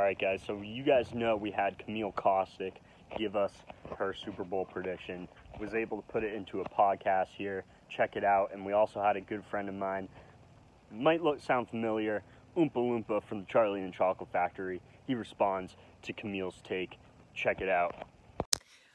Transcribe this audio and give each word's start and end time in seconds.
right, 0.00 0.18
guys. 0.18 0.40
So 0.46 0.60
you 0.62 0.82
guys 0.82 1.12
know 1.12 1.36
we 1.36 1.50
had 1.50 1.78
Camille 1.78 2.12
Kostek 2.12 2.74
give 3.16 3.36
us 3.36 3.52
her 3.98 4.14
Super 4.14 4.44
Bowl 4.44 4.64
prediction. 4.64 5.28
Was 5.60 5.74
able 5.74 6.00
to 6.00 6.08
put 6.08 6.24
it 6.24 6.34
into 6.34 6.60
a 6.60 6.68
podcast 6.68 7.28
here. 7.36 7.64
Check 7.88 8.16
it 8.16 8.24
out. 8.24 8.50
And 8.52 8.64
we 8.64 8.72
also 8.72 9.02
had 9.02 9.16
a 9.16 9.20
good 9.20 9.44
friend 9.44 9.68
of 9.68 9.74
mine. 9.74 10.08
Might 10.90 11.22
look 11.22 11.40
sound 11.40 11.68
familiar. 11.68 12.22
Oompa 12.56 12.74
Loompa 12.74 13.22
from 13.22 13.40
the 13.40 13.46
Charlie 13.46 13.80
and 13.80 13.92
the 13.92 13.96
Chocolate 13.96 14.30
Factory. 14.32 14.80
He 15.06 15.14
responds 15.14 15.76
to 16.02 16.12
Camille's 16.12 16.60
take. 16.64 16.98
Check 17.34 17.60
it 17.60 17.68
out. 17.68 17.94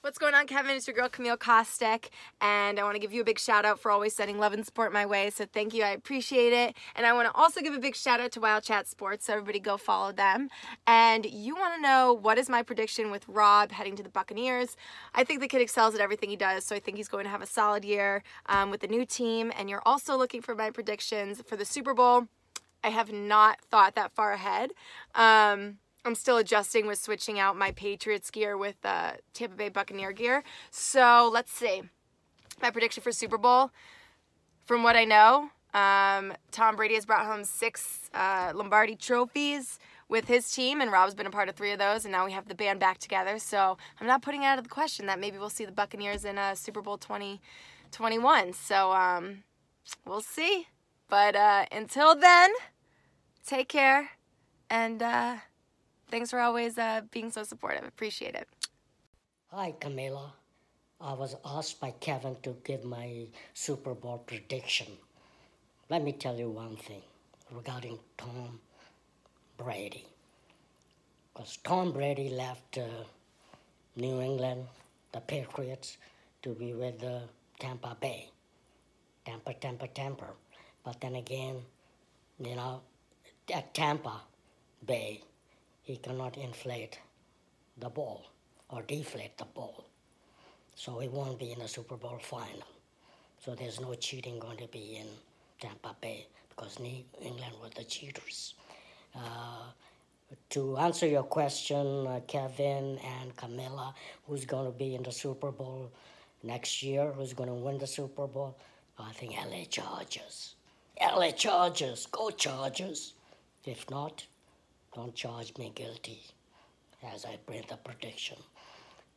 What's 0.00 0.16
going 0.16 0.34
on, 0.34 0.46
Kevin? 0.46 0.76
It's 0.76 0.86
your 0.86 0.94
girl 0.94 1.08
Camille 1.08 1.36
Kostek, 1.36 2.10
and 2.40 2.78
I 2.78 2.84
want 2.84 2.94
to 2.94 3.00
give 3.00 3.12
you 3.12 3.20
a 3.20 3.24
big 3.24 3.40
shout 3.40 3.64
out 3.64 3.80
for 3.80 3.90
always 3.90 4.14
sending 4.14 4.38
love 4.38 4.52
and 4.52 4.64
support 4.64 4.92
my 4.92 5.04
way. 5.04 5.28
So 5.30 5.44
thank 5.44 5.74
you, 5.74 5.82
I 5.82 5.88
appreciate 5.88 6.52
it. 6.52 6.76
And 6.94 7.04
I 7.04 7.12
want 7.12 7.28
to 7.28 7.36
also 7.36 7.60
give 7.60 7.74
a 7.74 7.80
big 7.80 7.96
shout 7.96 8.20
out 8.20 8.30
to 8.32 8.40
Wild 8.40 8.62
Chat 8.62 8.86
Sports. 8.86 9.26
So 9.26 9.32
everybody 9.32 9.58
go 9.58 9.76
follow 9.76 10.12
them. 10.12 10.50
And 10.86 11.26
you 11.26 11.56
want 11.56 11.74
to 11.74 11.82
know 11.82 12.12
what 12.12 12.38
is 12.38 12.48
my 12.48 12.62
prediction 12.62 13.10
with 13.10 13.26
Rob 13.26 13.72
heading 13.72 13.96
to 13.96 14.04
the 14.04 14.08
Buccaneers? 14.08 14.76
I 15.16 15.24
think 15.24 15.40
the 15.40 15.48
kid 15.48 15.60
excels 15.60 15.96
at 15.96 16.00
everything 16.00 16.30
he 16.30 16.36
does, 16.36 16.64
so 16.64 16.76
I 16.76 16.78
think 16.78 16.96
he's 16.96 17.08
going 17.08 17.24
to 17.24 17.30
have 17.30 17.42
a 17.42 17.46
solid 17.46 17.84
year 17.84 18.22
um, 18.46 18.70
with 18.70 18.82
the 18.82 18.88
new 18.88 19.04
team. 19.04 19.52
And 19.58 19.68
you're 19.68 19.82
also 19.84 20.16
looking 20.16 20.42
for 20.42 20.54
my 20.54 20.70
predictions 20.70 21.42
for 21.44 21.56
the 21.56 21.64
Super 21.64 21.92
Bowl. 21.92 22.28
I 22.84 22.90
have 22.90 23.12
not 23.12 23.60
thought 23.62 23.96
that 23.96 24.12
far 24.12 24.32
ahead. 24.32 24.70
Um, 25.16 25.78
I'm 26.08 26.14
still 26.14 26.38
adjusting 26.38 26.86
with 26.86 26.98
switching 26.98 27.38
out 27.38 27.54
my 27.54 27.70
Patriots 27.72 28.30
gear 28.30 28.56
with 28.56 28.76
uh, 28.82 29.12
Tampa 29.34 29.56
Bay 29.56 29.68
Buccaneer 29.68 30.10
gear. 30.12 30.42
So 30.70 31.30
let's 31.30 31.52
see. 31.52 31.82
My 32.62 32.70
prediction 32.70 33.02
for 33.02 33.12
Super 33.12 33.36
Bowl, 33.36 33.70
from 34.64 34.82
what 34.82 34.96
I 34.96 35.04
know, 35.04 35.50
um, 35.74 36.32
Tom 36.50 36.76
Brady 36.76 36.94
has 36.94 37.04
brought 37.04 37.26
home 37.26 37.44
six 37.44 38.08
uh, 38.14 38.52
Lombardi 38.54 38.96
trophies 38.96 39.78
with 40.08 40.28
his 40.28 40.50
team, 40.50 40.80
and 40.80 40.90
Rob's 40.90 41.14
been 41.14 41.26
a 41.26 41.30
part 41.30 41.50
of 41.50 41.56
three 41.56 41.72
of 41.72 41.78
those, 41.78 42.06
and 42.06 42.12
now 42.12 42.24
we 42.24 42.32
have 42.32 42.48
the 42.48 42.54
band 42.54 42.80
back 42.80 42.96
together. 42.96 43.38
So 43.38 43.76
I'm 44.00 44.06
not 44.06 44.22
putting 44.22 44.46
out 44.46 44.56
of 44.56 44.64
the 44.64 44.70
question 44.70 45.04
that 45.06 45.20
maybe 45.20 45.36
we'll 45.36 45.50
see 45.50 45.66
the 45.66 45.72
Buccaneers 45.72 46.24
in 46.24 46.38
uh, 46.38 46.54
Super 46.54 46.80
Bowl 46.80 46.96
2021. 46.96 48.54
So 48.54 48.92
um, 48.92 49.44
we'll 50.06 50.22
see. 50.22 50.68
But 51.10 51.36
uh, 51.36 51.66
until 51.70 52.16
then, 52.16 52.50
take 53.44 53.68
care 53.68 54.12
and. 54.70 55.02
Thanks 56.10 56.30
for 56.30 56.40
always 56.40 56.78
uh, 56.78 57.02
being 57.10 57.30
so 57.30 57.42
supportive. 57.42 57.84
Appreciate 57.84 58.34
it. 58.34 58.48
Hi, 59.52 59.74
Camila. 59.78 60.32
I 61.00 61.12
was 61.12 61.36
asked 61.44 61.80
by 61.80 61.92
Kevin 62.00 62.36
to 62.42 62.56
give 62.64 62.84
my 62.84 63.26
Super 63.54 63.94
Bowl 63.94 64.18
prediction. 64.26 64.86
Let 65.90 66.02
me 66.02 66.12
tell 66.12 66.36
you 66.36 66.50
one 66.50 66.76
thing 66.76 67.02
regarding 67.52 67.98
Tom 68.16 68.58
Brady. 69.56 70.06
Because 71.32 71.58
Tom 71.58 71.92
Brady 71.92 72.30
left 72.30 72.78
uh, 72.78 73.04
New 73.96 74.20
England, 74.20 74.66
the 75.12 75.20
Patriots, 75.20 75.98
to 76.42 76.50
be 76.54 76.72
with 76.72 77.02
uh, 77.04 77.20
Tampa 77.58 77.96
Bay. 78.00 78.30
Tampa, 79.24 79.54
Tampa, 79.54 79.88
Tampa. 79.88 80.26
But 80.84 81.00
then 81.00 81.16
again, 81.16 81.56
you 82.40 82.56
know, 82.56 82.80
at 83.54 83.72
Tampa 83.74 84.22
Bay, 84.84 85.22
he 85.88 85.96
cannot 85.96 86.36
inflate 86.36 86.98
the 87.78 87.88
ball 87.88 88.26
or 88.68 88.82
deflate 88.82 89.38
the 89.38 89.46
ball. 89.46 89.86
So 90.74 90.98
he 90.98 91.08
won't 91.08 91.38
be 91.38 91.52
in 91.52 91.60
the 91.60 91.66
Super 91.66 91.96
Bowl 91.96 92.18
final. 92.20 92.68
So 93.42 93.54
there's 93.54 93.80
no 93.80 93.94
cheating 93.94 94.38
going 94.38 94.58
to 94.58 94.68
be 94.68 94.98
in 95.00 95.06
Tampa 95.58 95.96
Bay 96.02 96.26
because 96.50 96.78
New 96.78 97.02
England 97.22 97.54
were 97.62 97.70
the 97.74 97.84
cheaters. 97.84 98.52
Uh, 99.16 99.64
to 100.50 100.76
answer 100.76 101.06
your 101.06 101.22
question, 101.22 102.06
uh, 102.06 102.20
Kevin 102.26 102.98
and 102.98 103.34
Camilla, 103.34 103.94
who's 104.26 104.44
going 104.44 104.70
to 104.70 104.78
be 104.78 104.94
in 104.94 105.02
the 105.02 105.12
Super 105.12 105.50
Bowl 105.50 105.90
next 106.42 106.82
year? 106.82 107.12
Who's 107.12 107.32
going 107.32 107.48
to 107.48 107.54
win 107.54 107.78
the 107.78 107.86
Super 107.86 108.26
Bowl? 108.26 108.58
I 108.98 109.12
think 109.12 109.32
LA 109.32 109.64
Chargers. 109.70 110.54
LA 111.00 111.30
Chargers, 111.30 112.04
go 112.12 112.28
Chargers. 112.28 113.14
If 113.64 113.88
not, 113.90 114.26
don't 114.98 115.14
charge 115.14 115.56
me 115.58 115.70
guilty 115.76 116.20
as 117.14 117.24
I 117.24 117.38
bring 117.46 117.62
the 117.68 117.76
prediction. 117.76 118.38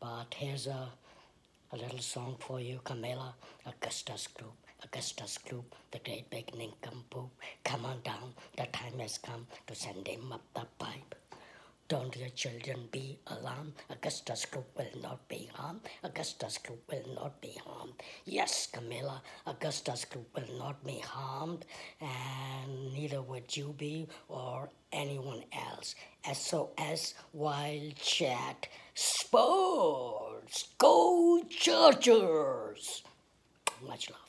But 0.00 0.32
here's 0.36 0.68
a, 0.68 0.88
a 1.72 1.76
little 1.76 1.98
song 1.98 2.36
for 2.38 2.60
you, 2.60 2.78
Camilla, 2.84 3.34
Augustus 3.66 4.28
Gloop. 4.38 4.54
Augustus 4.84 5.36
Gloop, 5.44 5.64
the 5.90 5.98
great 5.98 6.30
big 6.30 6.56
nincompoop. 6.56 7.28
Come 7.64 7.86
on 7.86 8.00
down, 8.04 8.34
the 8.56 8.66
time 8.66 9.00
has 9.00 9.18
come 9.18 9.48
to 9.66 9.74
send 9.74 10.06
him 10.06 10.30
up 10.30 10.42
the 10.54 10.64
pipe. 10.78 11.16
Don't 11.86 12.16
your 12.16 12.30
children 12.30 12.88
be 12.90 13.18
alarmed. 13.26 13.74
Augustus 13.90 14.46
Gloop 14.46 14.64
will 14.76 15.00
not 15.02 15.28
be 15.28 15.50
harmed. 15.52 15.82
Augustus 16.02 16.58
Gloop 16.58 16.78
will 16.90 17.14
not 17.14 17.40
be 17.42 17.58
harmed. 17.64 17.92
Yes, 18.24 18.68
Camilla, 18.72 19.22
Augustus 19.46 20.06
Gloop 20.06 20.24
will 20.34 20.58
not 20.58 20.82
be 20.82 20.98
harmed, 21.00 21.66
and 22.00 22.92
neither 22.94 23.20
would 23.20 23.54
you 23.54 23.74
be 23.76 24.08
or 24.28 24.70
anyone 24.92 25.44
else. 25.52 25.94
SOS 26.32 27.14
Wild 27.34 27.96
Chat 27.96 28.66
Sports. 28.94 30.68
Go 30.78 31.42
Chargers! 31.50 33.02
Much 33.86 34.10
love. 34.10 34.23